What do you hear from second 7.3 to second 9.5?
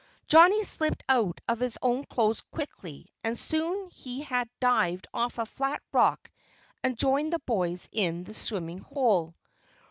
the boys in the swimming hole.